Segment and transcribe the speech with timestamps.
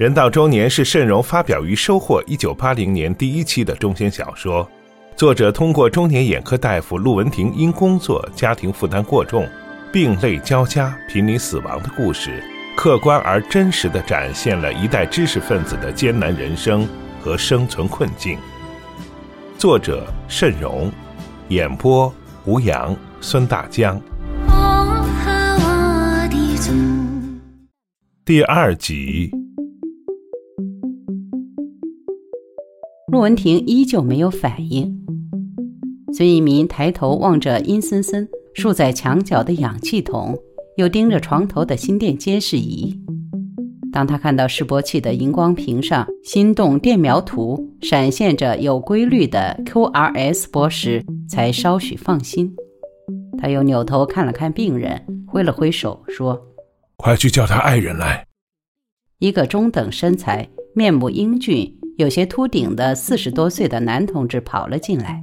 [0.00, 4.66] 人到中年是慎荣发表于《收获》一九八零年第一期的中篇小说。
[5.14, 9.46] 作者通过中年眼科大夫陆文婷因工作、家庭负担过重，
[9.92, 12.42] 病累交加、濒临死亡的故事，
[12.74, 16.88] 客观而真实地展现了一代知识分子的艰难人生
[17.20, 18.38] 和生存困境。
[19.58, 20.90] 作者慎荣，
[21.48, 22.10] 演播
[22.46, 24.00] 吴阳、孙大江。
[28.24, 29.39] 第二集。
[33.12, 34.96] 陆文婷依旧没有反应。
[36.12, 40.36] 孙一民抬头望着阴森森竖在墙角的氧气筒，
[40.76, 42.96] 又盯着床头的心电监视仪。
[43.92, 52.54] 当他看到示波器的荧光屏上心动电描图闪现着有规律的 QRS 波时，才稍许放心。
[53.38, 56.40] 他又扭头看了看病人，挥了挥手说
[56.96, 58.24] ：“快去叫他爱人来。”
[59.18, 61.76] 一个中等身材、面目英俊。
[62.00, 65.22] 有些秃顶的四十多岁的男同志跑了进来，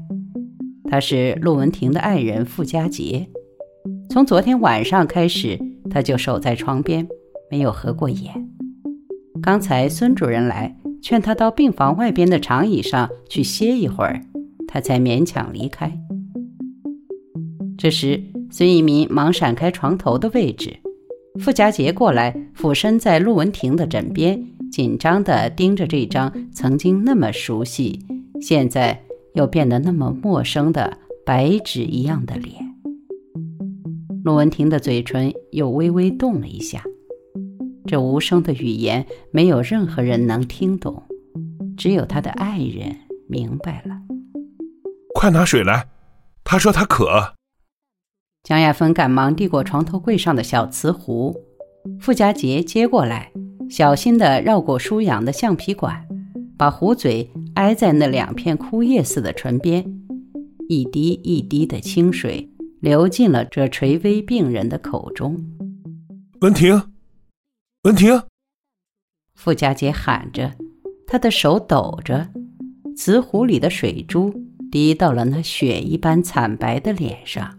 [0.88, 3.28] 他是陆文婷的爱人傅家杰。
[4.12, 7.08] 从昨天晚上开始，他就守在床边，
[7.50, 8.32] 没有合过眼。
[9.42, 14.22] 刚才孙主任来劝他到病房外边的长椅上去歇一会儿，
[14.68, 15.92] 他才勉强离开。
[17.76, 20.78] 这时，孙一民忙闪开床头的位置，
[21.40, 24.48] 傅家杰过来俯身在陆文婷的枕边。
[24.72, 28.06] 紧张地盯着这张曾经那么熟悉，
[28.42, 32.56] 现在又变得那么陌生的白纸一样的脸。
[34.24, 36.84] 陆文婷的嘴唇又微微动了一下，
[37.86, 41.04] 这无声的语言没有任何人能听懂，
[41.78, 42.96] 只有他的爱人
[43.28, 44.02] 明白了。
[45.16, 45.88] 快拿水来，
[46.44, 47.34] 他说他渴。
[48.44, 51.36] 江亚芬赶忙递过床头柜上的小瓷壶，
[52.00, 53.32] 傅家杰接过来。
[53.70, 56.08] 小心地绕过舒痒的橡皮管，
[56.58, 59.86] 把壶嘴挨在那两片枯叶似的唇边，
[60.70, 65.38] 一滴一滴的清水流进了这垂危病人的口中。
[66.42, 66.82] 文婷，
[67.84, 68.22] 文婷！
[69.36, 70.54] 傅家杰喊着，
[71.06, 72.28] 他的手抖着，
[72.96, 74.34] 瓷壶里的水珠
[74.72, 77.56] 滴到了那雪一般惨白的脸上，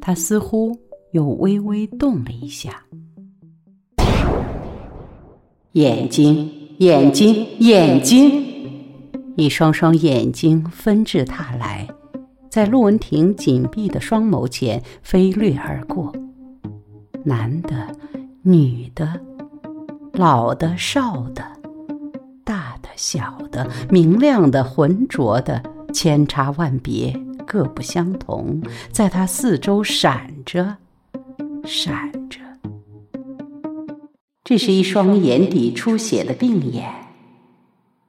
[0.00, 0.76] 他似乎
[1.12, 2.84] 又微微动了一下。
[5.74, 6.48] 眼睛，
[6.78, 8.44] 眼睛，眼睛！
[9.34, 11.88] 一双双眼睛纷至沓来，
[12.48, 16.14] 在陆文婷紧闭的双眸前飞掠而过。
[17.24, 17.88] 男的，
[18.42, 19.20] 女的，
[20.12, 21.44] 老的，少的，
[22.44, 25.60] 大的，小的，明亮的，浑浊的，
[25.92, 27.12] 千差万别，
[27.44, 28.62] 各不相同，
[28.92, 30.76] 在他四周闪着，
[31.64, 32.13] 闪。
[34.44, 36.92] 这是一双眼底出血的病眼，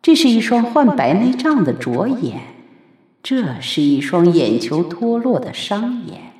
[0.02, 2.42] 这是一双患白内障的浊眼，
[3.24, 6.34] 这是一双眼球脱落的伤眼。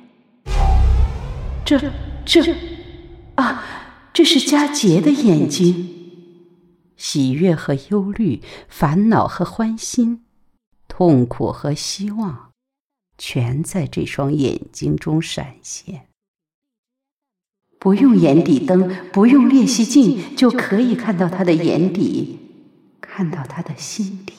[1.64, 1.80] 这
[2.26, 2.54] 这
[3.36, 3.64] 啊，
[4.12, 5.88] 这是佳杰的眼睛，
[6.98, 10.26] 喜悦和忧虑，烦恼和欢心，
[10.86, 12.50] 痛苦和希望，
[13.16, 16.08] 全在这双眼睛中闪现。
[17.78, 22.38] 不用眼底灯，不用练习镜，就可以看到他的眼底，
[23.00, 24.34] 看到他的心底。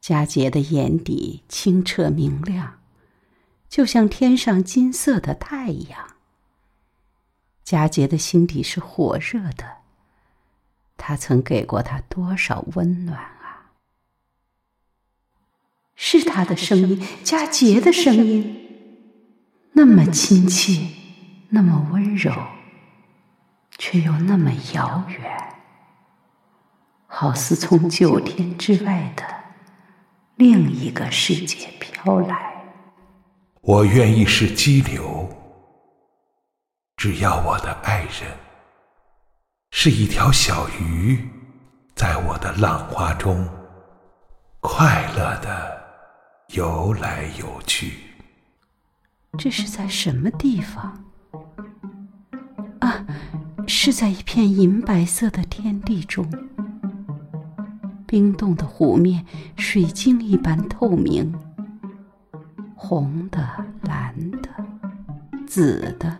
[0.00, 2.80] 佳杰的眼底清澈明亮，
[3.68, 6.16] 就像天上金色的太阳。
[7.62, 9.76] 佳杰的心底是火热的，
[10.96, 13.70] 他曾给过他多少温暖啊！
[15.94, 18.61] 是他的声音，佳杰的声音。
[19.74, 20.86] 那么亲切，
[21.48, 22.30] 那么温柔，
[23.78, 25.54] 却又那么遥远，
[27.06, 29.24] 好似从九天之外的
[30.36, 32.52] 另一个世界飘来。
[33.62, 35.28] 我愿意是激流，
[36.96, 38.30] 只要我的爱人
[39.70, 41.28] 是一条小鱼，
[41.94, 43.48] 在我的浪花中
[44.60, 45.82] 快乐的
[46.48, 48.11] 游来游去。
[49.38, 51.04] 这是在什么地方？
[52.80, 53.06] 啊，
[53.66, 56.26] 是在一片银白色的天地中。
[58.06, 59.24] 冰冻的湖面，
[59.56, 61.34] 水晶一般透明。
[62.74, 63.48] 红的、
[63.82, 64.50] 蓝的、
[65.46, 66.18] 紫的、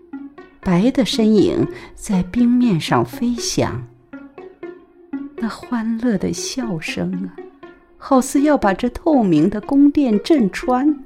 [0.61, 3.83] 白的身影在冰面上飞翔。
[5.37, 7.37] 那欢乐的笑声啊，
[7.99, 10.99] 好似要把这透明的宫殿震穿。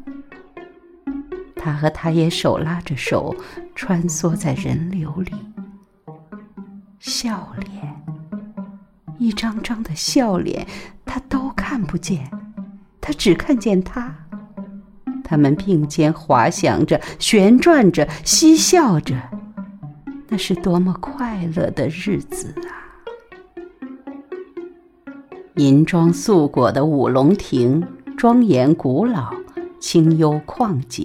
[1.66, 3.34] 他和他也手拉着手，
[3.74, 5.32] 穿梭在人流里，
[7.00, 8.04] 笑脸，
[9.18, 10.64] 一张张的笑脸，
[11.04, 12.30] 他都看不见，
[13.00, 14.14] 他只看见他。
[15.24, 19.20] 他们并肩滑翔着，旋转着，嬉笑着，
[20.28, 22.70] 那是多么快乐的日子啊！
[25.56, 27.84] 银装素裹的五龙亭，
[28.16, 29.34] 庄严古老，
[29.80, 31.04] 清幽旷景。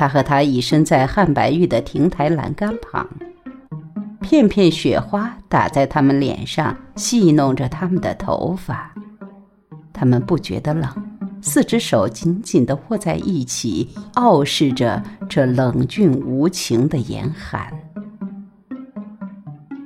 [0.00, 3.06] 他和她倚身在汉白玉的亭台栏杆旁，
[4.22, 8.94] 片片雪花打在他们脸上，戏弄着他们的头发。
[9.92, 10.90] 他们不觉得冷，
[11.42, 17.70] 四只手紧紧地握在一起，傲视着这冷峻无情的严寒。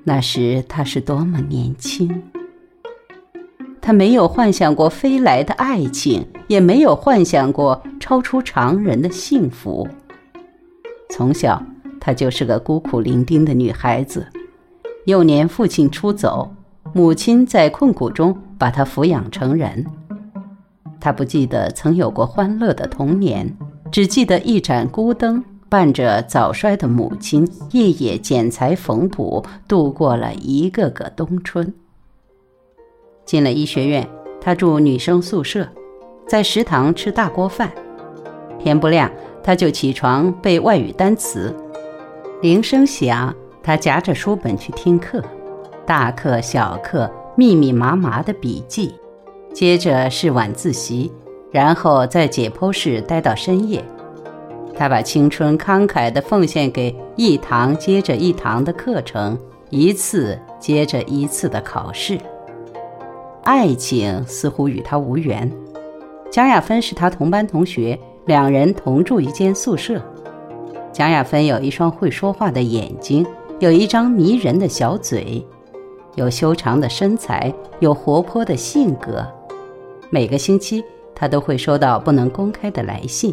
[0.05, 2.23] 那时他是多么年轻！
[3.83, 9.89] 他没有幻想过飞来的爱情，也没有幻想过超出常人的幸福。
[11.11, 11.63] 从小，
[12.01, 14.27] 她就是个孤苦伶仃的女孩子。
[15.05, 16.51] 幼年父亲出走，
[16.93, 19.85] 母亲在困苦中把她抚养成人。
[21.01, 23.55] 她不记得曾有过欢乐的童年，
[23.93, 31.73] 只记得一盏孤灯伴着早衰的母亲，夜夜剪裁缝补，度过了一个个冬春。
[33.27, 34.09] 进了医学院，
[34.41, 35.69] 她住女生宿舍，
[36.27, 37.71] 在食堂吃大锅饭。
[38.59, 39.11] 天不亮。
[39.45, 41.55] 他就起床背外语单词，
[42.41, 43.33] 铃声响，
[43.63, 45.23] 他夹着书本去听课，
[45.85, 48.95] 大课小课，密密麻麻的笔记，
[49.53, 51.13] 接着是晚自习，
[51.51, 53.85] 然后在解剖室待到深夜。
[54.75, 59.39] 他把青春慷慨地奉献给一堂接着一堂的课程，
[59.69, 62.19] 一次接着一次的考试。
[63.43, 65.53] 爱情似乎与他无缘。
[66.31, 68.01] 蒋亚芬是他同班同学。
[68.27, 70.01] 两人同住一间宿舍。
[70.93, 73.27] 蒋亚芬有一双会说话的眼睛，
[73.59, 75.45] 有一张迷人的小嘴，
[76.15, 79.27] 有修长的身材，有活泼的性格。
[80.11, 80.83] 每个星期，
[81.15, 83.33] 他都会收到不能公开的来信；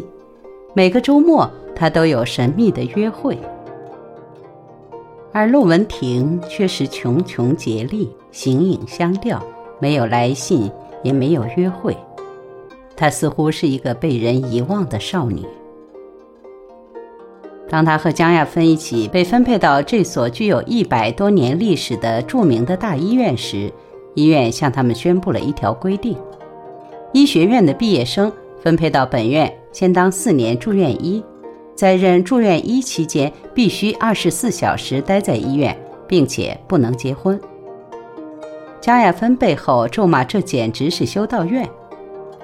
[0.74, 3.38] 每个周末，他都有神秘的约会。
[5.32, 9.42] 而陆文婷却是穷穷竭力，形影相吊，
[9.78, 10.70] 没有来信，
[11.02, 11.96] 也没有约会。
[13.02, 15.42] 她似乎是一个被人遗忘的少女。
[17.68, 23.72] 当她和江亚芬一起被分配到这所具有一百多年历史的著名的大医院时，
[24.14, 26.16] 医院向他们宣布了一条规定：
[27.12, 28.32] 医学院的毕业生
[28.62, 31.24] 分配到本院，先当四年住院医，
[31.74, 35.76] 在任住院医期间必须二十四小时待在医院，
[36.06, 37.40] 并且不能结婚。
[38.80, 41.68] 江亚芬背后咒骂：“这简直是修道院。”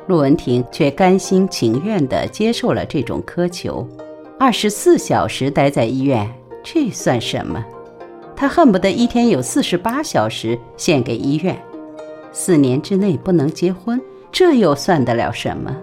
[0.09, 3.87] 陆文婷却甘心情愿地接受了这种苛求，
[4.41, 6.27] 二十四小时待在医院，
[6.65, 7.63] 这算什么？
[8.35, 11.61] 他恨不得一天有四十八小时献给医院。
[12.33, 14.01] 四年之内不能结婚，
[14.33, 15.77] 这又算得了什么？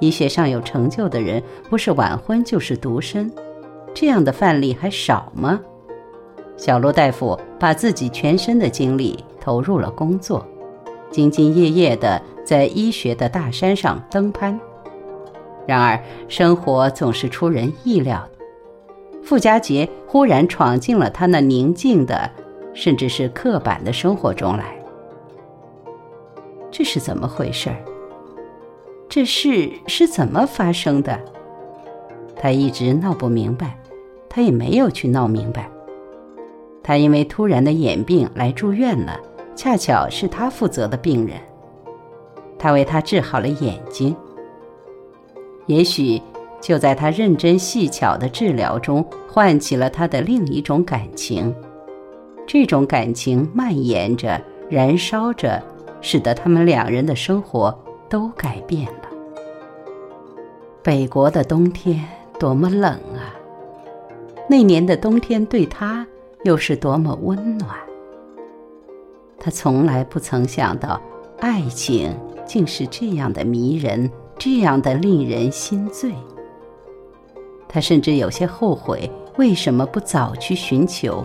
[0.00, 1.40] 医学上有成就的人，
[1.70, 3.30] 不是晚婚就是独身，
[3.94, 5.60] 这样的范例还少吗？
[6.56, 10.44] 小陆大夫把自己全身的精力投入了工作。
[11.10, 14.58] 兢兢业业地在医学的大山上登攀，
[15.66, 18.28] 然而生活总是出人意料。
[19.22, 22.30] 傅家杰忽然闯进了他那宁静的，
[22.74, 24.76] 甚至是刻板的生活中来。
[26.70, 27.70] 这是怎么回事？
[29.08, 31.18] 这事是怎么发生的？
[32.36, 33.78] 他一直闹不明白，
[34.28, 35.70] 他也没有去闹明白。
[36.82, 39.18] 他因为突然的眼病来住院了。
[39.56, 41.40] 恰巧是他负责的病人，
[42.58, 44.14] 他为他治好了眼睛。
[45.66, 46.20] 也许
[46.60, 51.52] 就在他认真细巧的治疗中，唤起了他的另一种感情。
[52.46, 55.60] 这种感情蔓延着，燃烧着，
[56.00, 57.76] 使得他们两人的生活
[58.08, 59.08] 都改变了。
[60.82, 62.04] 北国的冬天
[62.38, 63.34] 多么冷啊！
[64.48, 66.06] 那年的冬天对他
[66.44, 67.70] 又是多么温暖。
[69.46, 71.00] 他从来不曾想到，
[71.38, 72.12] 爱情
[72.44, 76.12] 竟是这样的迷人，这样的令人心醉。
[77.68, 81.24] 他甚至有些后悔，为什么不早去寻求？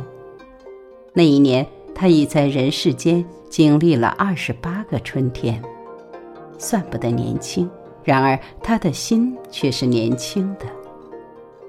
[1.13, 5.60] 那一年，他已在人世间经历了二十八个春天，
[6.60, 7.68] 算不得年轻，
[8.04, 10.68] 然而他的心却是年轻的。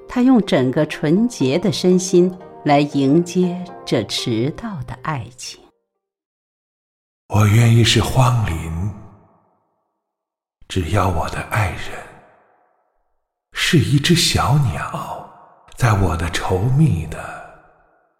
[0.07, 2.31] 他用整个纯洁的身心
[2.63, 5.62] 来迎接这迟到的爱情。
[7.35, 8.71] 我愿意是荒林，
[10.69, 11.99] 只要我的爱人
[13.53, 15.27] 是一只小鸟，
[15.75, 17.19] 在我的稠密的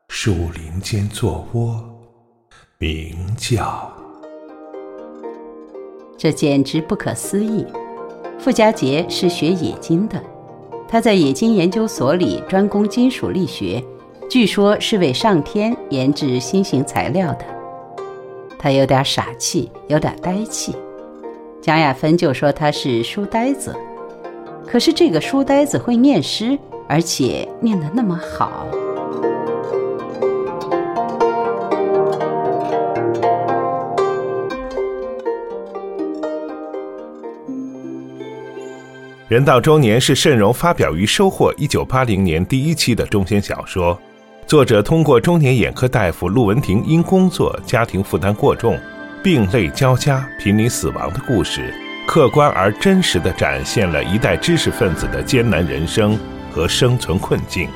[0.09, 1.85] 树林间做窝，
[2.79, 3.93] 鸣叫。
[6.17, 7.67] 这简直不可思议。
[8.39, 10.19] 傅家杰是学冶金的，
[10.89, 13.85] 他在冶金研究所里专攻金属力学，
[14.31, 17.52] 据说是为上天研制新型材料的。
[18.63, 20.73] 他有点傻气，有点呆气。
[21.61, 23.75] 蒋亚芬就说他是书呆子。
[24.65, 26.57] 可是这个书呆子会念诗，
[26.89, 28.65] 而且念得那么好。
[39.27, 43.99] 人到中年是慎荣发表于《收获》一九八零年第一期的中篇小说。
[44.53, 48.79] 作者通过中年眼科大夫陆文婷因工作、家庭负担过重，
[49.25, 51.73] 病累交加、濒临死亡的故事，
[52.07, 56.19] 客观而真实地展现了一代知识分子的艰难人生
[56.51, 57.67] 和生存困境。